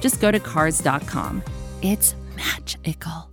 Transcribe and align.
just 0.00 0.20
go 0.20 0.30
to 0.30 0.40
Cars.com. 0.40 1.42
It's 1.82 2.14
magical. 2.36 3.30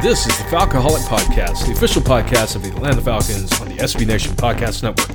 This 0.00 0.26
is 0.28 0.38
the 0.38 0.44
Falcoholic 0.44 1.04
Podcast, 1.08 1.66
the 1.66 1.72
official 1.72 2.00
podcast 2.00 2.54
of 2.54 2.62
the 2.62 2.68
Atlanta 2.68 3.00
Falcons 3.00 3.60
on 3.60 3.68
the 3.68 3.74
SB 3.78 4.06
Nation 4.06 4.32
Podcast 4.36 4.84
Network. 4.84 5.08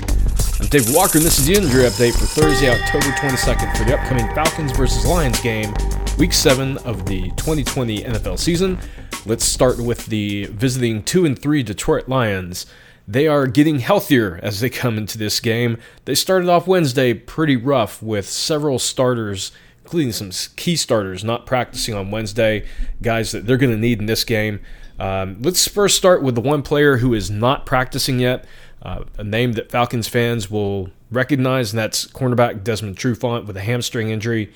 I'm 0.60 0.68
Dave 0.68 0.94
Walker, 0.94 1.20
and 1.20 1.26
this 1.26 1.40
is 1.40 1.46
the 1.46 1.54
injury 1.54 1.84
update 1.86 2.12
for 2.12 2.26
Thursday, 2.26 2.70
October 2.70 3.06
22nd 3.16 3.78
for 3.78 3.86
the 3.86 3.98
upcoming 3.98 4.28
Falcons 4.36 4.74
versus 4.74 5.06
Lions 5.06 5.40
game, 5.40 5.74
week 6.18 6.34
7 6.34 6.78
of 6.80 7.06
the 7.06 7.30
2020 7.38 8.04
NFL 8.04 8.38
season. 8.38 8.78
Let's 9.26 9.46
start 9.46 9.80
with 9.80 10.06
the 10.08 10.48
visiting 10.48 11.02
2 11.02 11.26
and 11.28 11.40
3 11.40 11.64
Detroit 11.64 12.10
Lions. 12.10 12.66
They 13.08 13.28
are 13.28 13.48
getting 13.48 13.80
healthier 13.80 14.40
as 14.42 14.60
they 14.60 14.70
come 14.70 14.98
into 14.98 15.18
this 15.18 15.40
game. 15.40 15.78
They 16.06 16.16
started 16.16 16.50
off 16.50 16.68
Wednesday 16.68 17.14
pretty 17.14 17.58
rough 17.58 18.02
with 18.02 18.28
several 18.28 18.80
starters 18.80 19.52
including 19.84 20.12
some 20.12 20.32
key 20.56 20.76
starters 20.76 21.24
not 21.24 21.46
practicing 21.46 21.94
on 21.94 22.10
Wednesday, 22.10 22.66
guys 23.02 23.32
that 23.32 23.46
they're 23.46 23.58
going 23.58 23.72
to 23.72 23.78
need 23.78 24.00
in 24.00 24.06
this 24.06 24.24
game. 24.24 24.60
Um, 24.98 25.42
let's 25.42 25.68
first 25.68 25.98
start 25.98 26.24
with 26.24 26.36
the 26.36 26.42
one 26.42 26.62
player 26.62 26.98
who 26.98 27.14
is 27.14 27.30
not 27.30 27.66
practicing 27.66 28.20
yet, 28.20 28.46
uh, 28.82 29.04
a 29.18 29.24
name 29.24 29.54
that 29.54 29.72
Falcons 29.72 30.08
fans 30.08 30.50
will 30.50 30.90
recognize, 31.12 31.74
and 31.74 31.80
that's 31.80 32.08
cornerback 32.08 32.64
Desmond 32.64 32.98
Trufant 32.98 33.46
with 33.46 33.58
a 33.58 33.62
hamstring 33.62 34.10
injury. 34.10 34.52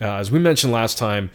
Uh, 0.00 0.16
as 0.16 0.30
we 0.30 0.38
mentioned 0.38 0.72
last 0.72 0.98
time, 0.98 1.30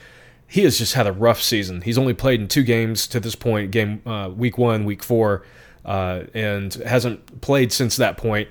he 0.48 0.64
has 0.64 0.78
just 0.78 0.96
had 0.96 1.08
a 1.08 1.14
rough 1.14 1.42
season. 1.42 1.82
He's 1.82 1.98
only 1.98 2.14
played 2.14 2.42
in 2.42 2.48
two 2.48 2.64
games 2.64 3.08
to 3.08 3.20
this 3.20 3.36
point, 3.36 3.72
game 3.72 4.02
uh, 4.06 4.30
week 4.36 4.58
one, 4.58 4.84
week 4.84 5.04
four, 5.04 5.44
uh, 5.90 6.26
and 6.36 6.76
hasn't 6.76 7.42
played 7.42 7.74
since 7.74 7.98
that 7.98 8.16
point. 8.16 8.48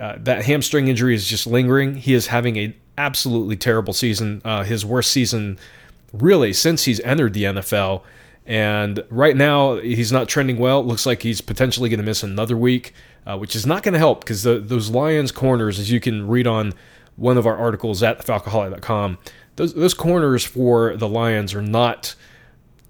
Uh, 0.00 0.16
that 0.18 0.44
hamstring 0.44 0.88
injury 0.88 1.14
is 1.14 1.24
just 1.24 1.46
lingering. 1.46 1.94
He 1.94 2.14
is 2.14 2.26
having 2.26 2.56
a 2.56 2.76
absolutely 2.98 3.56
terrible 3.56 3.92
season, 3.92 4.42
uh, 4.44 4.64
his 4.64 4.84
worst 4.84 5.12
season 5.12 5.56
really 6.12 6.52
since 6.52 6.84
he's 6.84 6.98
entered 7.00 7.32
the 7.32 7.44
NFL. 7.44 8.02
And 8.44 9.04
right 9.08 9.36
now, 9.36 9.76
he's 9.76 10.10
not 10.10 10.28
trending 10.28 10.58
well. 10.58 10.80
It 10.80 10.86
looks 10.86 11.06
like 11.06 11.22
he's 11.22 11.40
potentially 11.40 11.88
going 11.88 12.00
to 12.00 12.04
miss 12.04 12.24
another 12.24 12.56
week, 12.56 12.92
uh, 13.24 13.38
which 13.38 13.54
is 13.54 13.64
not 13.64 13.84
going 13.84 13.92
to 13.92 13.98
help 13.98 14.24
because 14.24 14.42
those 14.42 14.90
Lions 14.90 15.30
corners, 15.30 15.78
as 15.78 15.92
you 15.92 16.00
can 16.00 16.26
read 16.26 16.48
on 16.48 16.72
one 17.14 17.38
of 17.38 17.46
our 17.46 17.56
articles 17.56 18.02
at 18.02 18.26
falcoholic.com, 18.26 19.18
those, 19.54 19.74
those 19.74 19.94
corners 19.94 20.44
for 20.44 20.96
the 20.96 21.08
Lions 21.08 21.54
are 21.54 21.62
not 21.62 22.16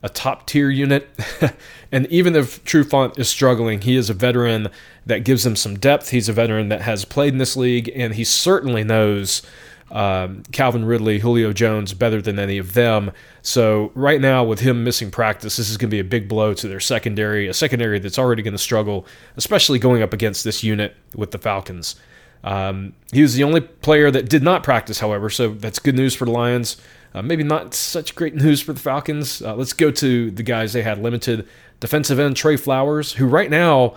a 0.02 0.08
top 0.08 0.46
tier 0.46 0.70
unit. 0.70 1.08
and 1.92 2.06
even 2.06 2.34
if 2.34 2.64
Trufant 2.64 3.18
is 3.18 3.28
struggling, 3.28 3.82
he 3.82 3.96
is 3.96 4.10
a 4.10 4.14
veteran 4.14 4.68
that 5.06 5.24
gives 5.24 5.44
them 5.44 5.56
some 5.56 5.78
depth. 5.78 6.10
He's 6.10 6.28
a 6.28 6.32
veteran 6.32 6.68
that 6.68 6.82
has 6.82 7.04
played 7.04 7.32
in 7.32 7.38
this 7.38 7.56
league, 7.56 7.90
and 7.94 8.14
he 8.14 8.24
certainly 8.24 8.84
knows 8.84 9.42
um, 9.90 10.44
Calvin 10.52 10.84
Ridley, 10.84 11.18
Julio 11.18 11.52
Jones 11.52 11.94
better 11.94 12.22
than 12.22 12.38
any 12.38 12.58
of 12.58 12.74
them. 12.74 13.10
So 13.42 13.90
right 13.94 14.20
now, 14.20 14.44
with 14.44 14.60
him 14.60 14.84
missing 14.84 15.10
practice, 15.10 15.56
this 15.56 15.68
is 15.68 15.76
going 15.76 15.90
to 15.90 15.94
be 15.94 16.00
a 16.00 16.04
big 16.04 16.28
blow 16.28 16.54
to 16.54 16.68
their 16.68 16.80
secondary, 16.80 17.48
a 17.48 17.54
secondary 17.54 17.98
that's 17.98 18.18
already 18.18 18.42
going 18.42 18.52
to 18.52 18.58
struggle, 18.58 19.06
especially 19.36 19.78
going 19.78 20.02
up 20.02 20.12
against 20.12 20.44
this 20.44 20.62
unit 20.62 20.96
with 21.14 21.32
the 21.32 21.38
Falcons. 21.38 21.96
Um, 22.42 22.94
he 23.12 23.22
was 23.22 23.34
the 23.34 23.44
only 23.44 23.60
player 23.60 24.10
that 24.10 24.28
did 24.28 24.42
not 24.42 24.62
practice, 24.62 25.00
however, 25.00 25.28
so 25.28 25.50
that's 25.50 25.78
good 25.78 25.96
news 25.96 26.14
for 26.14 26.24
the 26.24 26.30
Lions. 26.30 26.76
Uh, 27.14 27.22
maybe 27.22 27.42
not 27.42 27.74
such 27.74 28.14
great 28.14 28.34
news 28.34 28.60
for 28.60 28.72
the 28.72 28.80
Falcons. 28.80 29.42
Uh, 29.42 29.54
let's 29.54 29.72
go 29.72 29.90
to 29.90 30.30
the 30.30 30.42
guys 30.42 30.72
they 30.72 30.82
had 30.82 31.02
limited. 31.02 31.46
Defensive 31.80 32.18
end 32.18 32.36
Trey 32.36 32.56
Flowers, 32.56 33.14
who 33.14 33.26
right 33.26 33.50
now 33.50 33.96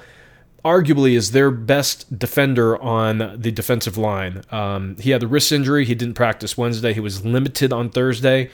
arguably 0.64 1.16
is 1.16 1.32
their 1.32 1.52
best 1.52 2.18
defender 2.18 2.82
on 2.82 3.18
the 3.40 3.52
defensive 3.52 3.98
line. 3.98 4.44
Um, 4.52 4.96
he 4.98 5.12
had 5.12 5.22
the 5.22 5.28
wrist 5.28 5.52
injury. 5.52 5.86
He 5.86 5.96
didn't 5.96 6.14
practice 6.14 6.58
Wednesday. 6.58 6.94
He 6.94 7.00
was 7.00 7.26
limited 7.26 7.74
on 7.74 7.90
Thursday. 7.90 8.50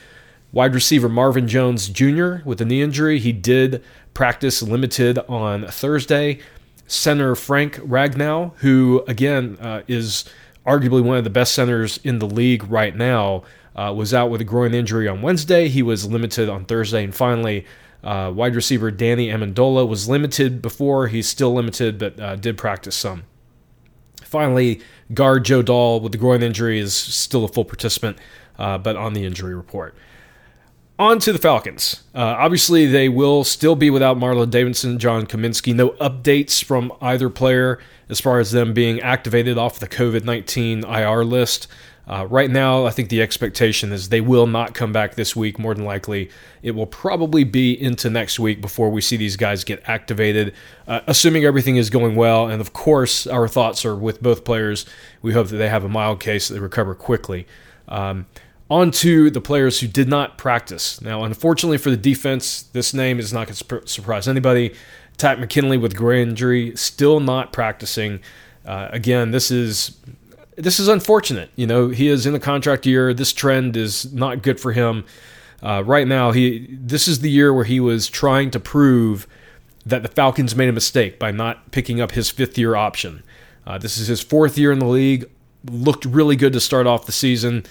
Wide 0.51 0.73
receiver 0.73 1.07
Marvin 1.07 1.47
Jones 1.47 1.87
Jr. 1.89 2.37
with 2.43 2.59
a 2.59 2.65
knee 2.65 2.81
injury. 2.81 3.19
He 3.19 3.31
did 3.31 3.83
practice 4.15 4.63
limited 4.63 5.19
on 5.29 5.67
Thursday. 5.67 6.39
Center 6.87 7.35
Frank 7.35 7.75
Ragnow, 7.75 8.55
who 8.57 9.03
again 9.07 9.57
uh, 9.61 9.83
is 9.87 10.25
arguably 10.65 11.03
one 11.03 11.17
of 11.17 11.23
the 11.23 11.29
best 11.29 11.53
centers 11.53 11.99
in 12.03 12.17
the 12.17 12.25
league 12.25 12.63
right 12.63 12.95
now, 12.95 13.43
uh, 13.79 13.93
was 13.93 14.13
out 14.13 14.29
with 14.29 14.41
a 14.41 14.43
groin 14.43 14.73
injury 14.73 15.07
on 15.07 15.21
Wednesday. 15.21 15.69
He 15.69 15.81
was 15.81 16.05
limited 16.05 16.49
on 16.49 16.65
Thursday. 16.65 17.03
And 17.03 17.15
finally, 17.15 17.65
uh, 18.03 18.31
wide 18.35 18.55
receiver 18.55 18.91
Danny 18.91 19.29
Amendola 19.29 19.87
was 19.87 20.09
limited 20.09 20.61
before. 20.61 21.07
He's 21.07 21.29
still 21.29 21.53
limited, 21.53 21.97
but 21.97 22.19
uh, 22.19 22.35
did 22.35 22.57
practice 22.57 22.95
some. 22.95 23.23
Finally, 24.21 24.81
guard 25.13 25.45
Joe 25.45 25.61
Dahl 25.61 26.01
with 26.01 26.11
the 26.11 26.17
groin 26.17 26.43
injury 26.43 26.79
is 26.79 26.93
still 26.93 27.45
a 27.45 27.47
full 27.47 27.65
participant, 27.65 28.17
uh, 28.57 28.77
but 28.77 28.97
on 28.97 29.13
the 29.13 29.23
injury 29.23 29.55
report. 29.55 29.95
On 30.99 31.17
to 31.19 31.31
the 31.31 31.39
Falcons. 31.39 32.03
Uh, 32.13 32.35
obviously, 32.37 32.85
they 32.85 33.07
will 33.07 33.45
still 33.45 33.75
be 33.77 33.89
without 33.89 34.17
Marlon 34.17 34.49
Davidson, 34.49 34.99
John 34.99 35.25
Cominsky. 35.25 35.73
No 35.73 35.91
updates 35.91 36.61
from 36.61 36.91
either 37.01 37.29
player 37.29 37.79
as 38.09 38.19
far 38.19 38.39
as 38.39 38.51
them 38.51 38.73
being 38.73 38.99
activated 38.99 39.57
off 39.57 39.79
the 39.79 39.87
COVID 39.87 40.25
19 40.25 40.83
IR 40.83 41.23
list. 41.23 41.67
Uh, 42.09 42.25
right 42.25 42.49
now, 42.49 42.85
I 42.85 42.89
think 42.89 43.09
the 43.09 43.21
expectation 43.21 43.91
is 43.91 44.09
they 44.09 44.19
will 44.19 44.47
not 44.47 44.73
come 44.73 44.91
back 44.91 45.13
this 45.13 45.35
week. 45.35 45.59
More 45.59 45.75
than 45.75 45.85
likely, 45.85 46.31
it 46.63 46.71
will 46.71 46.87
probably 46.87 47.43
be 47.43 47.79
into 47.79 48.09
next 48.09 48.39
week 48.39 48.61
before 48.61 48.89
we 48.89 48.99
see 48.99 49.15
these 49.15 49.37
guys 49.37 49.63
get 49.63 49.83
activated, 49.87 50.53
uh, 50.87 51.01
assuming 51.05 51.45
everything 51.45 51.75
is 51.75 51.91
going 51.91 52.15
well. 52.15 52.47
And 52.47 52.61
of 52.61 52.73
course, 52.73 53.27
our 53.27 53.47
thoughts 53.47 53.85
are 53.85 53.95
with 53.95 54.23
both 54.23 54.43
players. 54.43 54.87
We 55.21 55.33
hope 55.33 55.49
that 55.49 55.57
they 55.57 55.69
have 55.69 55.83
a 55.83 55.89
mild 55.89 56.19
case, 56.19 56.47
that 56.47 56.55
they 56.55 56.59
recover 56.59 56.95
quickly. 56.95 57.45
Um, 57.87 58.25
on 58.71 58.89
to 58.91 59.29
the 59.29 59.41
players 59.41 59.79
who 59.79 59.87
did 59.87 60.09
not 60.09 60.37
practice. 60.37 61.01
Now, 61.01 61.23
unfortunately 61.23 61.77
for 61.77 61.91
the 61.91 61.97
defense, 61.97 62.63
this 62.63 62.91
name 62.91 63.19
is 63.19 63.31
not 63.31 63.47
going 63.47 63.55
to 63.55 63.87
surprise 63.87 64.27
anybody. 64.27 64.73
Takk 65.17 65.37
McKinley 65.37 65.77
with 65.77 65.95
groin 65.95 66.29
injury, 66.29 66.75
still 66.75 67.19
not 67.19 67.53
practicing. 67.53 68.19
Uh, 68.65 68.87
again, 68.91 69.31
this 69.31 69.51
is 69.51 69.97
this 70.59 70.79
is 70.79 70.87
unfortunate. 70.87 71.49
You 71.55 71.65
know, 71.65 71.89
he 71.89 72.07
is 72.07 72.25
in 72.25 72.33
the 72.33 72.39
contract 72.39 72.85
year. 72.85 73.13
This 73.13 73.33
trend 73.33 73.77
is 73.77 74.11
not 74.13 74.43
good 74.43 74.59
for 74.59 74.73
him. 74.73 75.05
Uh, 75.63 75.83
right 75.85 76.07
now, 76.07 76.31
he 76.31 76.67
this 76.71 77.07
is 77.07 77.19
the 77.19 77.31
year 77.31 77.53
where 77.53 77.65
he 77.65 77.79
was 77.79 78.07
trying 78.07 78.51
to 78.51 78.59
prove 78.59 79.27
that 79.85 80.03
the 80.03 80.09
Falcons 80.09 80.55
made 80.55 80.69
a 80.69 80.73
mistake 80.73 81.17
by 81.19 81.31
not 81.31 81.71
picking 81.71 81.99
up 81.99 82.11
his 82.11 82.29
fifth 82.29 82.57
year 82.57 82.75
option. 82.75 83.23
Uh, 83.65 83.77
this 83.77 83.97
is 83.97 84.07
his 84.07 84.21
fourth 84.21 84.57
year 84.57 84.71
in 84.71 84.79
the 84.79 84.85
league. 84.85 85.29
Looked 85.65 86.05
really 86.05 86.35
good 86.35 86.53
to 86.53 86.59
start 86.59 86.87
off 86.87 87.05
the 87.05 87.11
season. 87.11 87.65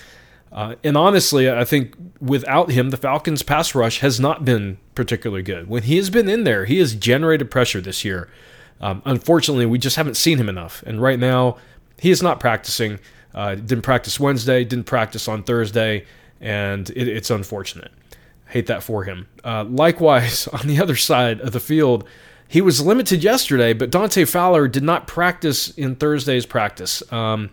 Uh, 0.51 0.77
and 0.83 0.97
honestly, 0.97 1.51
I 1.51 1.65
think 1.65 1.95
without 2.21 2.71
him, 2.71 2.91
the 2.91 2.97
Falcons' 2.97 3.43
pass 3.43 3.75
rush 3.75 4.01
has 4.01 4.19
not 4.19 4.45
been 4.45 4.79
particularly 4.95 5.43
good. 5.43 5.69
When 5.69 5.83
he 5.83 5.97
has 5.97 6.09
been 6.09 6.29
in 6.29 6.45
there, 6.45 6.65
he 6.65 6.79
has 6.79 6.95
generated 6.95 7.51
pressure 7.51 7.81
this 7.81 8.05
year. 8.05 8.31
Um, 8.81 9.03
unfortunately, 9.05 9.67
we 9.67 9.79
just 9.79 9.97
haven't 9.97 10.17
seen 10.17 10.39
him 10.39 10.49
enough. 10.49 10.83
And 10.87 11.03
right 11.03 11.19
now, 11.19 11.59
he 11.99 12.11
is 12.11 12.23
not 12.23 12.41
practicing. 12.41 12.99
Uh, 13.35 13.55
didn't 13.55 13.83
practice 13.83 14.19
Wednesday, 14.19 14.65
didn't 14.65 14.87
practice 14.87 15.29
on 15.29 15.43
Thursday, 15.43 16.05
and 16.41 16.91
it, 16.91 17.09
it's 17.09 17.31
unfortunate. 17.31 17.93
Hate 18.47 18.67
that 18.67 18.83
for 18.83 19.05
him. 19.05 19.29
Uh, 19.45 19.65
likewise, 19.65 20.49
on 20.53 20.67
the 20.67 20.81
other 20.81 20.97
side 20.97 21.41
of 21.41 21.53
the 21.53 21.61
field, 21.61 22.09
he 22.49 22.61
was 22.61 22.81
limited 22.81 23.23
yesterday, 23.23 23.75
but 23.75 23.91
Dante 23.91 24.25
Fowler 24.25 24.69
did 24.69 24.83
not 24.83 25.07
practice 25.07 25.71
in 25.71 25.97
Thursday's 25.97 26.47
practice. 26.47 27.03
Um, 27.13 27.51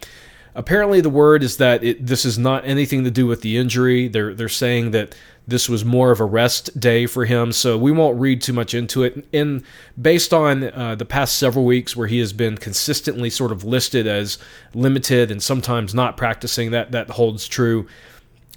Apparently, 0.55 1.01
the 1.01 1.09
word 1.09 1.43
is 1.43 1.57
that 1.57 1.83
it, 1.83 2.05
this 2.05 2.23
is 2.23 2.37
not 2.37 2.65
anything 2.65 3.03
to 3.03 3.11
do 3.11 3.27
with 3.27 3.41
the 3.41 3.57
injury. 3.57 4.07
They're 4.07 4.33
they're 4.33 4.47
saying 4.47 4.91
that 4.91 5.13
this 5.47 5.69
was 5.69 5.85
more 5.85 6.11
of 6.11 6.19
a 6.19 6.25
rest 6.25 6.79
day 6.79 7.05
for 7.05 7.25
him, 7.25 7.51
so 7.51 7.77
we 7.77 7.91
won't 7.91 8.19
read 8.19 8.41
too 8.41 8.53
much 8.53 8.73
into 8.73 9.03
it. 9.03 9.25
And 9.31 9.63
based 10.01 10.33
on 10.33 10.63
uh, 10.63 10.95
the 10.95 11.05
past 11.05 11.37
several 11.37 11.65
weeks, 11.65 11.95
where 11.95 12.07
he 12.07 12.19
has 12.19 12.33
been 12.33 12.57
consistently 12.57 13.29
sort 13.29 13.51
of 13.51 13.63
listed 13.63 14.07
as 14.07 14.37
limited 14.73 15.29
and 15.29 15.41
sometimes 15.41 15.93
not 15.93 16.17
practicing, 16.17 16.71
that 16.71 16.91
that 16.91 17.11
holds 17.11 17.47
true. 17.47 17.87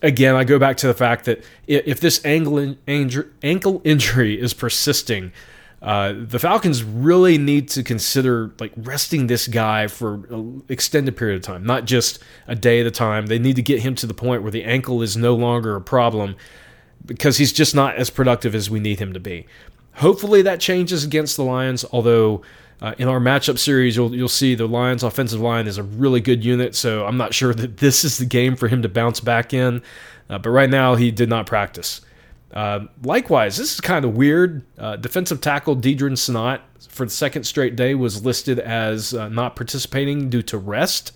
Again, 0.00 0.34
I 0.34 0.44
go 0.44 0.58
back 0.58 0.76
to 0.78 0.86
the 0.86 0.94
fact 0.94 1.24
that 1.26 1.44
if 1.66 2.00
this 2.00 2.24
ankle, 2.24 2.76
ankle 2.86 3.82
injury 3.84 4.40
is 4.40 4.54
persisting, 4.54 5.32
uh, 5.82 6.14
the 6.16 6.38
Falcons 6.38 6.82
really 6.82 7.36
need 7.36 7.68
to 7.70 7.82
consider 7.82 8.52
like 8.58 8.72
resting 8.76 9.26
this 9.26 9.46
guy 9.46 9.88
for 9.88 10.14
an 10.30 10.62
extended 10.68 11.16
period 11.16 11.36
of 11.36 11.42
time, 11.42 11.64
not 11.64 11.84
just 11.84 12.20
a 12.46 12.54
day 12.54 12.80
at 12.80 12.86
a 12.86 12.90
time. 12.90 13.26
They 13.26 13.38
need 13.38 13.56
to 13.56 13.62
get 13.62 13.82
him 13.82 13.94
to 13.96 14.06
the 14.06 14.14
point 14.14 14.42
where 14.42 14.50
the 14.50 14.64
ankle 14.64 15.02
is 15.02 15.16
no 15.16 15.34
longer 15.34 15.76
a 15.76 15.80
problem 15.80 16.36
because 17.04 17.38
he's 17.38 17.52
just 17.52 17.74
not 17.74 17.96
as 17.96 18.10
productive 18.10 18.54
as 18.54 18.70
we 18.70 18.80
need 18.80 19.00
him 19.00 19.12
to 19.12 19.20
be. 19.20 19.46
Hopefully 19.94 20.42
that 20.42 20.60
changes 20.60 21.04
against 21.04 21.36
the 21.36 21.42
Lions, 21.42 21.84
although 21.90 22.42
uh, 22.80 22.94
in 22.98 23.08
our 23.08 23.18
matchup 23.18 23.58
series, 23.58 23.96
you'll 23.96 24.14
you'll 24.14 24.28
see 24.28 24.54
the 24.54 24.66
Lions' 24.66 25.02
offensive 25.02 25.40
line 25.40 25.66
is 25.66 25.78
a 25.78 25.82
really 25.82 26.20
good 26.20 26.44
unit. 26.44 26.74
So 26.74 27.06
I'm 27.06 27.16
not 27.16 27.34
sure 27.34 27.52
that 27.52 27.76
this 27.78 28.04
is 28.04 28.18
the 28.18 28.26
game 28.26 28.56
for 28.56 28.68
him 28.68 28.82
to 28.82 28.88
bounce 28.88 29.20
back 29.20 29.52
in. 29.52 29.82
Uh, 30.30 30.38
but 30.38 30.50
right 30.50 30.70
now, 30.70 30.94
he 30.94 31.10
did 31.10 31.28
not 31.28 31.46
practice. 31.46 32.02
Uh, 32.52 32.86
likewise, 33.02 33.56
this 33.56 33.74
is 33.74 33.80
kind 33.80 34.04
of 34.04 34.16
weird. 34.16 34.62
Uh, 34.78 34.96
defensive 34.96 35.40
tackle 35.40 35.76
Deadrin 35.76 36.12
Senat 36.12 36.60
for 36.88 37.04
the 37.04 37.10
second 37.10 37.44
straight 37.44 37.76
day 37.76 37.94
was 37.94 38.24
listed 38.24 38.58
as 38.58 39.14
uh, 39.14 39.28
not 39.28 39.56
participating 39.56 40.30
due 40.30 40.42
to 40.42 40.58
rest. 40.58 41.12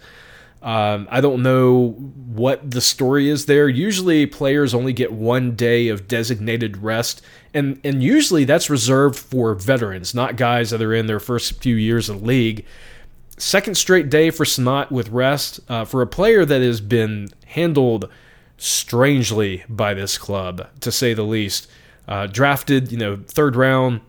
Um, 0.62 1.08
I 1.10 1.20
don't 1.20 1.42
know 1.42 1.90
what 1.90 2.70
the 2.70 2.80
story 2.80 3.28
is 3.28 3.46
there. 3.46 3.68
Usually, 3.68 4.26
players 4.26 4.74
only 4.74 4.92
get 4.92 5.12
one 5.12 5.56
day 5.56 5.88
of 5.88 6.06
designated 6.06 6.76
rest, 6.76 7.20
and 7.52 7.80
and 7.82 8.02
usually 8.02 8.44
that's 8.44 8.70
reserved 8.70 9.18
for 9.18 9.54
veterans, 9.54 10.14
not 10.14 10.36
guys 10.36 10.70
that 10.70 10.80
are 10.80 10.94
in 10.94 11.06
their 11.06 11.20
first 11.20 11.60
few 11.60 11.74
years 11.74 12.06
the 12.06 12.14
league. 12.14 12.64
Second 13.38 13.76
straight 13.76 14.08
day 14.08 14.30
for 14.30 14.44
Senat 14.44 14.92
with 14.92 15.08
rest 15.08 15.58
uh, 15.68 15.84
for 15.84 16.00
a 16.00 16.06
player 16.06 16.44
that 16.44 16.62
has 16.62 16.80
been 16.80 17.28
handled 17.46 18.08
strangely 18.56 19.64
by 19.68 19.94
this 19.94 20.16
club, 20.16 20.68
to 20.80 20.92
say 20.92 21.12
the 21.12 21.24
least. 21.24 21.68
Uh, 22.06 22.26
drafted, 22.26 22.92
you 22.92 22.98
know, 22.98 23.16
third 23.26 23.56
round, 23.56 24.00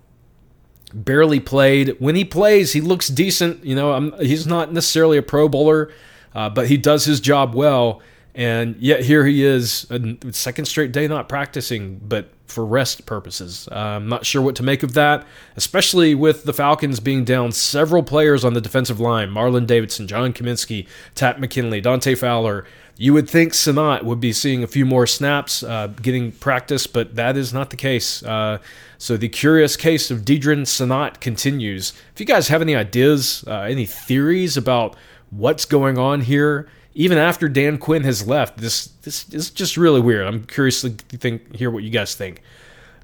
barely 0.93 1.39
played. 1.39 1.95
When 1.99 2.15
he 2.15 2.25
plays, 2.25 2.73
he 2.73 2.81
looks 2.81 3.07
decent. 3.07 3.63
You 3.65 3.75
know, 3.75 3.93
I'm, 3.93 4.13
he's 4.19 4.45
not 4.45 4.71
necessarily 4.71 5.17
a 5.17 5.23
Pro 5.23 5.49
Bowler, 5.49 5.91
uh, 6.35 6.49
but 6.49 6.67
he 6.67 6.77
does 6.77 7.05
his 7.05 7.19
job 7.19 7.55
well. 7.55 8.01
And 8.35 8.75
yet 8.77 9.03
here 9.03 9.25
he 9.25 9.43
is, 9.43 9.85
a 9.91 10.17
second 10.31 10.65
straight 10.65 10.91
day 10.91 11.07
not 11.07 11.29
practicing, 11.29 11.99
but 11.99 12.29
for 12.47 12.65
rest 12.65 13.05
purposes. 13.05 13.67
Uh, 13.71 13.75
I'm 13.75 14.07
not 14.07 14.25
sure 14.25 14.41
what 14.41 14.55
to 14.55 14.63
make 14.63 14.83
of 14.83 14.93
that, 14.93 15.25
especially 15.55 16.15
with 16.15 16.43
the 16.43 16.53
Falcons 16.53 16.99
being 16.99 17.25
down 17.25 17.51
several 17.51 18.03
players 18.03 18.43
on 18.43 18.53
the 18.53 18.61
defensive 18.61 18.99
line 18.99 19.29
Marlon 19.29 19.67
Davidson, 19.67 20.07
John 20.07 20.33
Cominsky, 20.33 20.87
Takk 21.15 21.39
McKinley, 21.39 21.81
Dante 21.81 22.15
Fowler. 22.15 22.65
You 22.95 23.13
would 23.13 23.27
think 23.27 23.53
Senat 23.53 24.03
would 24.03 24.19
be 24.19 24.31
seeing 24.31 24.63
a 24.63 24.67
few 24.67 24.85
more 24.85 25.07
snaps, 25.07 25.63
uh, 25.63 25.87
getting 25.87 26.31
practice, 26.31 26.85
but 26.85 27.15
that 27.15 27.35
is 27.35 27.51
not 27.51 27.71
the 27.71 27.75
case. 27.75 28.21
Uh, 28.21 28.59
so 28.99 29.17
the 29.17 29.29
curious 29.29 29.75
case 29.75 30.11
of 30.11 30.19
Deadrin 30.19 30.61
Senat 30.61 31.19
continues. 31.19 31.93
If 32.13 32.19
you 32.19 32.25
guys 32.27 32.49
have 32.49 32.61
any 32.61 32.75
ideas, 32.75 33.43
uh, 33.47 33.61
any 33.61 33.85
theories 33.87 34.57
about 34.57 34.95
what's 35.37 35.65
going 35.65 35.97
on 35.97 36.21
here, 36.21 36.67
even 36.93 37.17
after 37.17 37.49
Dan 37.49 37.77
Quinn 37.77 38.03
has 38.03 38.27
left. 38.27 38.57
This 38.57 38.85
this 39.03 39.27
is 39.33 39.49
just 39.49 39.77
really 39.77 40.01
weird. 40.01 40.27
I'm 40.27 40.43
curious 40.45 40.81
to 40.81 40.89
think 40.89 41.55
hear 41.55 41.71
what 41.71 41.83
you 41.83 41.89
guys 41.89 42.15
think. 42.15 42.41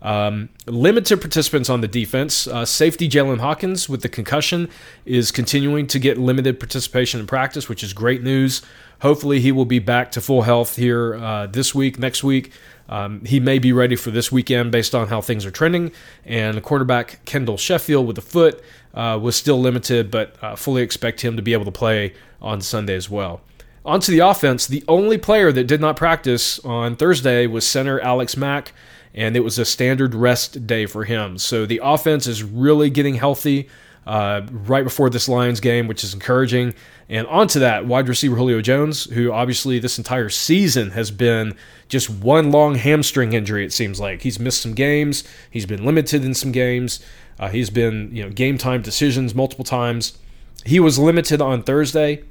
Um, 0.02 0.50
limited 0.66 1.20
participants 1.20 1.70
on 1.70 1.82
the 1.82 1.88
defense. 1.88 2.48
Uh, 2.48 2.66
safety 2.66 3.10
Jaylinn 3.10 3.40
Hawkins 3.40 3.90
with 3.90 4.02
the 4.02 4.10
concussion 4.10 4.70
is 5.06 5.32
continuing 5.32 5.88
to 5.88 6.00
get 6.00 6.18
limited 6.18 6.60
participation 6.60 7.20
in 7.20 7.28
practice, 7.28 7.68
which 7.68 7.84
is 7.84 7.92
great 7.92 8.24
news. 8.24 8.62
Hopefully, 9.02 9.40
he 9.40 9.52
will 9.52 9.66
be 9.66 9.80
back 9.80 10.12
to 10.12 10.22
full 10.22 10.44
health 10.44 10.76
here 10.76 11.16
uh, 11.16 11.48
this 11.48 11.76
week, 11.76 12.00
next 12.00 12.24
week. 12.24 12.52
Um, 12.90 13.24
he 13.24 13.40
may 13.40 13.60
be 13.60 13.72
ready 13.72 13.96
for 13.96 14.12
this 14.12 14.32
weekend 14.32 14.72
based 14.72 14.94
on 14.94 15.08
how 15.08 15.22
things 15.22 15.46
are 15.46 15.52
trending. 15.52 15.92
And 16.26 16.62
quarterback 16.64 17.24
Kendall 17.24 17.56
Sheffield 17.56 18.08
with 18.08 18.16
the 18.16 18.22
foot 18.22 18.62
uh, 18.94 19.18
was 19.22 19.36
still 19.36 19.62
limited, 19.62 20.10
but 20.12 20.36
uh, 20.42 20.56
fully 20.56 20.82
expect 20.82 21.22
him 21.22 21.38
to 21.38 21.42
be 21.42 21.54
able 21.54 21.66
to 21.66 21.72
play 21.72 22.14
on 22.42 22.60
Sunday 22.62 22.96
as 22.96 23.10
well. 23.10 23.42
Onto 23.86 24.12
the 24.12 24.20
offense, 24.20 24.68
the 24.68 24.84
only 24.88 25.18
player 25.18 25.52
that 25.52 25.66
did 25.66 25.80
not 25.80 25.96
practice 25.96 26.60
on 26.66 26.96
Thursday 26.96 27.48
was 27.48 27.66
center 27.66 28.00
Alex 28.00 28.36
Mack, 28.36 28.74
and 29.14 29.38
it 29.38 29.40
was 29.40 29.58
a 29.58 29.66
standard 29.66 30.14
rest 30.14 30.68
day 30.68 30.86
for 30.86 31.06
him. 31.06 31.38
So 31.38 31.66
the 31.66 31.80
offense 31.82 32.28
is 32.28 32.44
really 32.44 32.90
getting 32.90 33.16
healthy 33.16 33.70
uh, 34.10 34.42
right 34.50 34.84
before 34.84 35.08
this 35.12 35.30
Lions 35.30 35.60
game, 35.60 35.88
which 35.88 36.04
is 36.04 36.16
encouraging. 36.16 36.74
And 37.10 37.28
onto 37.28 37.60
that, 37.60 37.86
wide 37.86 38.10
receiver 38.10 38.36
Julio 38.36 38.60
Jones, 38.60 39.04
who 39.06 39.32
obviously 39.32 39.78
this 39.78 40.00
entire 40.00 40.30
season 40.30 40.92
has 40.92 41.12
been 41.12 41.56
just 41.90 42.10
one 42.10 42.50
long 42.50 42.74
hamstring 42.74 43.34
injury, 43.34 43.64
it 43.64 43.72
seems 43.72 44.00
like. 44.00 44.24
He's 44.24 44.40
missed 44.40 44.62
some 44.62 44.74
games, 44.74 45.24
he's 45.52 45.68
been 45.68 45.86
limited 45.86 46.26
in 46.26 46.34
some 46.34 46.52
games, 46.52 47.06
uh, 47.38 47.50
he's 47.50 47.70
been, 47.70 48.10
you 48.12 48.24
know, 48.24 48.32
game 48.32 48.58
time 48.58 48.82
decisions 48.82 49.36
multiple 49.36 49.64
times. 49.64 50.18
He 50.66 50.80
was 50.80 50.98
limited 50.98 51.40
on 51.40 51.62
Thursday 51.62 52.24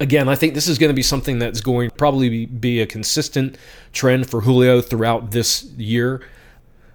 again, 0.00 0.30
I 0.30 0.34
think 0.34 0.54
this 0.54 0.66
is 0.66 0.78
going 0.78 0.88
to 0.88 0.94
be 0.94 1.02
something 1.02 1.38
that's 1.38 1.60
going 1.60 1.90
probably 1.90 2.46
be 2.46 2.80
a 2.80 2.86
consistent 2.86 3.58
trend 3.92 4.30
for 4.30 4.40
Julio 4.40 4.80
throughout 4.80 5.32
this 5.32 5.64
year. 5.76 6.22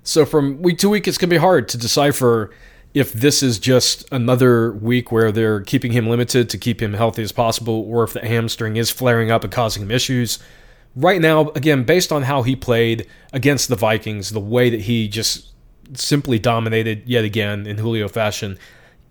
So 0.01 0.25
from 0.25 0.59
week 0.63 0.79
to 0.79 0.89
week, 0.89 1.07
it's 1.07 1.19
going 1.19 1.29
to 1.29 1.35
be 1.35 1.39
hard 1.39 1.67
to 1.69 1.77
decipher 1.77 2.51
if 2.95 3.11
this 3.11 3.43
is 3.43 3.59
just 3.59 4.05
another 4.09 4.71
week 4.71 5.11
where 5.11 5.29
they're 5.29 5.59
keeping 5.59 5.91
him 5.91 6.07
limited 6.07 6.49
to 6.49 6.57
keep 6.57 6.81
him 6.81 6.93
healthy 6.93 7.21
as 7.21 7.33
possible, 7.33 7.81
or 7.89 8.05
if 8.05 8.13
the 8.13 8.25
hamstring 8.25 8.77
is 8.77 8.89
flaring 8.89 9.29
up 9.29 9.43
and 9.43 9.51
causing 9.51 9.83
him 9.83 9.91
issues. 9.91 10.39
Right 10.95 11.19
now, 11.19 11.49
again, 11.49 11.83
based 11.83 12.13
on 12.13 12.23
how 12.23 12.43
he 12.43 12.55
played 12.55 13.05
against 13.33 13.67
the 13.67 13.75
Vikings, 13.75 14.29
the 14.29 14.39
way 14.39 14.69
that 14.69 14.81
he 14.81 15.09
just 15.09 15.51
simply 15.93 16.39
dominated 16.39 17.03
yet 17.05 17.25
again 17.25 17.67
in 17.67 17.79
Julio 17.79 18.07
fashion, 18.07 18.57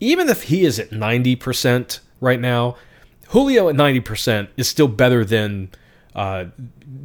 even 0.01 0.31
if 0.31 0.45
he 0.45 0.65
is 0.65 0.79
at 0.79 0.89
90% 0.89 2.01
right 2.23 2.41
now, 2.41 2.77
Julio 3.29 3.69
at 3.69 3.75
90% 3.75 4.49
is 4.57 4.67
still 4.67 4.89
better 4.89 5.27
than 5.27 5.69
uh, 6.15 6.47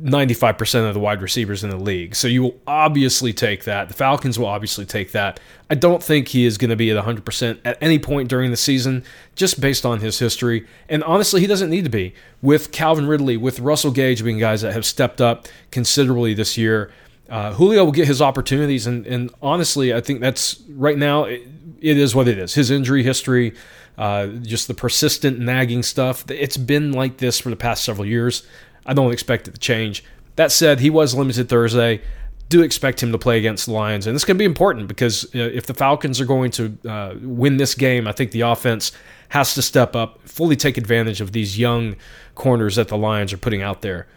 95% 0.04 0.88
of 0.88 0.94
the 0.94 1.00
wide 1.00 1.22
receivers 1.22 1.64
in 1.64 1.72
the 1.72 1.78
league. 1.78 2.16
So 2.16 2.28
you 2.28 2.44
will 2.44 2.60
obviously 2.68 3.34
take 3.34 3.64
that. 3.64 3.88
The 3.88 3.96
Falcons 3.96 4.38
will 4.38 4.46
obviously 4.46 4.86
take 4.86 5.12
that. 5.14 5.40
I 5.70 5.76
don't 5.76 6.04
think 6.04 6.28
he 6.28 6.46
is 6.46 6.58
going 6.58 6.70
to 6.70 6.76
be 6.76 6.92
at 6.92 7.04
100% 7.04 7.60
at 7.66 7.78
any 7.82 7.98
point 7.98 8.30
during 8.30 8.52
the 8.52 8.58
season, 8.58 9.04
just 9.36 9.60
based 9.60 9.86
on 9.86 10.00
his 10.00 10.20
history. 10.20 10.68
And 10.88 11.04
honestly, 11.04 11.42
he 11.42 11.48
doesn't 11.48 11.70
need 11.70 11.86
to 11.86 11.90
be. 11.90 12.14
With 12.42 12.72
Calvin 12.72 13.08
Ridley, 13.08 13.36
with 13.36 13.60
Russell 13.60 13.92
Gage 13.92 14.24
being 14.24 14.38
guys 14.38 14.62
that 14.62 14.74
have 14.74 14.86
stepped 14.86 15.22
up 15.22 15.48
considerably 15.72 16.36
this 16.36 16.56
year, 16.58 16.92
uh, 17.30 17.54
Julio 17.54 17.86
will 17.86 17.92
get 17.92 18.08
his 18.08 18.22
opportunities. 18.22 18.86
And, 18.86 19.08
and 19.08 19.32
honestly, 19.42 19.94
I 19.94 20.02
think 20.02 20.22
that's 20.22 20.62
right 20.70 20.98
now, 20.98 21.24
it, 21.24 21.48
it 21.82 21.98
is 21.98 22.14
what 22.14 22.28
it 22.28 22.38
is. 22.38 22.54
His 22.54 22.70
injury 22.70 23.02
history 23.02 23.56
uh, 24.00 24.28
just 24.28 24.70
the 24.70 24.74
persistent 24.74 25.40
nagging 25.40 25.84
stuff. 25.84 26.24
It's 26.32 26.56
been 26.56 26.94
like 26.94 27.18
this 27.18 27.38
for 27.38 27.50
the 27.50 27.58
past 27.58 27.84
several 27.84 28.06
years. 28.06 28.48
I 28.86 28.94
don't 28.94 29.12
expect 29.12 29.48
it 29.48 29.52
to 29.52 29.60
change. 29.60 30.04
That 30.36 30.52
said, 30.52 30.80
he 30.80 30.90
was 30.90 31.14
limited 31.16 31.50
Thursday. 31.50 32.02
Do 32.48 32.62
expect 32.64 33.04
him 33.04 33.12
to 33.12 33.18
play 33.18 33.38
against 33.38 33.68
the 33.68 33.74
Lions, 33.74 34.08
and 34.08 34.16
going 34.16 34.36
to 34.36 34.40
be 34.40 34.46
important 34.46 34.88
because 34.88 35.30
if 35.34 35.68
the 35.68 35.74
Falcons 35.74 36.20
are 36.20 36.26
going 36.26 36.50
to 36.52 36.78
uh, 36.88 37.16
win 37.22 37.58
this 37.58 37.76
game, 37.76 38.08
I 38.08 38.12
think 38.12 38.32
the 38.32 38.42
offense 38.42 38.92
has 39.30 39.54
to 39.54 39.62
step 39.62 39.96
up, 39.96 40.28
fully 40.28 40.56
take 40.56 40.78
advantage 40.78 41.22
of 41.22 41.32
these 41.32 41.60
young 41.60 41.96
corners 42.34 42.76
that 42.78 42.88
the 42.88 42.98
Lions 42.98 43.32
are 43.34 43.38
putting 43.38 43.62
out 43.62 43.82
there. 43.82 44.08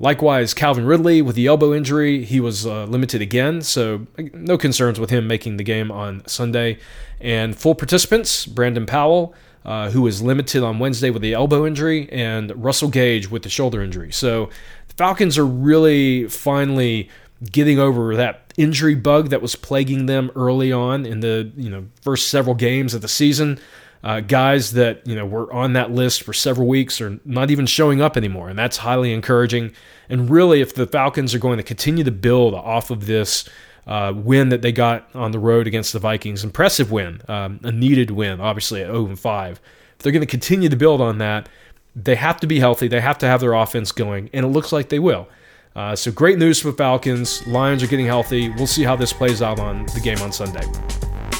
Likewise, 0.00 0.54
Calvin 0.54 0.86
Ridley 0.86 1.22
with 1.22 1.36
the 1.36 1.46
elbow 1.46 1.72
injury, 1.72 2.24
he 2.24 2.40
was 2.40 2.66
uh, 2.66 2.84
limited 2.84 3.22
again, 3.22 3.62
so 3.62 4.06
no 4.32 4.58
concerns 4.58 4.98
with 4.98 5.10
him 5.10 5.26
making 5.26 5.56
the 5.56 5.64
game 5.64 5.92
on 5.92 6.26
Sunday. 6.26 6.78
And 7.20 7.56
full 7.56 7.74
participants, 7.76 8.44
Brandon 8.44 8.86
Powell, 8.86 9.34
uh, 9.64 9.90
who 9.90 10.02
was 10.02 10.22
limited 10.22 10.62
on 10.62 10.78
Wednesday 10.78 11.10
with 11.10 11.22
the 11.22 11.34
elbow 11.34 11.66
injury, 11.66 12.08
and 12.12 12.52
Russell 12.62 12.88
Gage 12.88 13.30
with 13.30 13.42
the 13.42 13.48
shoulder 13.48 13.82
injury. 13.82 14.12
So 14.12 14.50
the 14.88 14.94
Falcons 14.94 15.38
are 15.38 15.46
really 15.46 16.28
finally 16.28 17.08
getting 17.50 17.78
over 17.78 18.16
that 18.16 18.52
injury 18.56 18.94
bug 18.94 19.30
that 19.30 19.42
was 19.42 19.56
plaguing 19.56 20.06
them 20.06 20.30
early 20.36 20.72
on 20.72 21.04
in 21.04 21.20
the 21.20 21.50
you 21.56 21.70
know 21.70 21.86
first 22.02 22.28
several 22.28 22.54
games 22.54 22.94
of 22.94 23.02
the 23.02 23.08
season. 23.08 23.58
Uh, 24.02 24.20
guys 24.20 24.72
that 24.72 25.06
you 25.06 25.14
know 25.14 25.24
were 25.24 25.50
on 25.50 25.72
that 25.72 25.90
list 25.90 26.22
for 26.22 26.34
several 26.34 26.68
weeks 26.68 27.00
are 27.00 27.18
not 27.24 27.50
even 27.50 27.64
showing 27.64 28.02
up 28.02 28.16
anymore, 28.18 28.50
and 28.50 28.58
that's 28.58 28.76
highly 28.76 29.12
encouraging. 29.12 29.72
And 30.10 30.28
really, 30.28 30.60
if 30.60 30.74
the 30.74 30.86
Falcons 30.86 31.34
are 31.34 31.38
going 31.38 31.56
to 31.56 31.62
continue 31.62 32.04
to 32.04 32.12
build 32.12 32.54
off 32.54 32.90
of 32.90 33.06
this 33.06 33.48
uh, 33.86 34.12
win 34.14 34.48
that 34.48 34.62
they 34.62 34.72
got 34.72 35.08
on 35.14 35.32
the 35.32 35.38
road 35.38 35.66
against 35.66 35.92
the 35.92 35.98
Vikings, 35.98 36.42
impressive 36.44 36.90
win, 36.90 37.20
um, 37.28 37.60
a 37.62 37.70
needed 37.72 38.10
win, 38.10 38.40
obviously 38.40 38.80
at 38.82 38.86
0 38.86 39.06
and 39.06 39.18
5. 39.18 39.60
If 39.96 39.98
they're 39.98 40.12
going 40.12 40.20
to 40.20 40.26
continue 40.26 40.68
to 40.68 40.76
build 40.76 41.00
on 41.00 41.18
that, 41.18 41.48
They 41.96 42.16
have 42.16 42.40
to 42.40 42.48
be 42.48 42.58
healthy. 42.58 42.88
They 42.88 43.00
have 43.00 43.18
to 43.18 43.26
have 43.26 43.40
their 43.40 43.52
offense 43.54 43.92
going, 43.92 44.28
and 44.32 44.44
it 44.44 44.48
looks 44.48 44.72
like 44.72 44.88
they 44.88 44.98
will. 44.98 45.28
Uh, 45.76 45.94
so 45.94 46.10
great 46.10 46.38
news 46.38 46.60
for 46.60 46.72
Falcons. 46.72 47.46
Lions 47.46 47.82
are 47.84 47.86
getting 47.86 48.06
healthy. 48.06 48.48
We'll 48.48 48.66
see 48.66 48.82
how 48.82 48.96
this 48.96 49.12
plays 49.12 49.40
out 49.42 49.60
on 49.60 49.86
the 49.86 50.00
game 50.02 50.18
on 50.20 50.32
Sunday. 50.32 50.64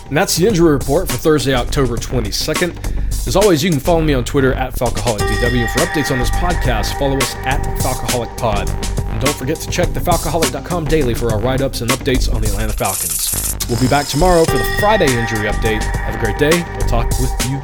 And 0.06 0.16
that's 0.16 0.36
the 0.36 0.46
injury 0.46 0.72
report 0.72 1.08
for 1.08 1.16
Thursday, 1.16 1.54
October 1.54 1.96
22nd. 1.96 3.26
As 3.26 3.34
always, 3.34 3.64
you 3.64 3.70
can 3.70 3.80
follow 3.80 4.02
me 4.02 4.14
on 4.14 4.22
Twitter 4.24 4.52
at 4.54 4.74
FalcoholicDW. 4.74 5.72
For 5.72 5.80
updates 5.80 6.12
on 6.12 6.20
this 6.20 6.30
podcast, 6.30 6.96
follow 7.00 7.16
us 7.16 7.34
at 7.36 7.60
FalcoholicPod. 7.80 8.93
And 9.14 9.22
don't 9.22 9.36
forget 9.36 9.58
to 9.58 9.70
check 9.70 9.92
the 9.92 10.00
Falcoholic.com 10.00 10.86
daily 10.86 11.14
for 11.14 11.30
our 11.30 11.38
write 11.38 11.60
ups 11.60 11.82
and 11.82 11.90
updates 11.92 12.32
on 12.34 12.42
the 12.42 12.48
Atlanta 12.48 12.72
Falcons. 12.72 13.56
We'll 13.68 13.80
be 13.80 13.86
back 13.86 14.08
tomorrow 14.08 14.44
for 14.44 14.58
the 14.58 14.64
Friday 14.80 15.06
injury 15.06 15.48
update. 15.48 15.84
Have 15.84 16.16
a 16.16 16.18
great 16.18 16.36
day. 16.36 16.64
We'll 16.76 16.88
talk 16.88 17.08
with 17.20 17.30
you 17.48 17.62